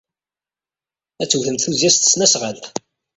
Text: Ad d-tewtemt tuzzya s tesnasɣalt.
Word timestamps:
Ad 1.21 1.27
d-tewtemt 1.27 1.61
tuzzya 1.63 1.89
s 1.91 1.95
tesnasɣalt. 1.97 2.65